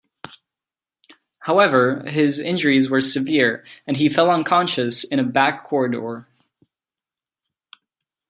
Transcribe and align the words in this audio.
However, 1.37 2.01
his 2.09 2.39
injuries 2.39 2.89
were 2.89 3.01
severe 3.01 3.63
and 3.85 3.95
he 3.95 4.09
fell 4.09 4.31
unconscious 4.31 5.03
in 5.03 5.19
a 5.19 5.23
back 5.23 5.63
corridor. 5.65 6.27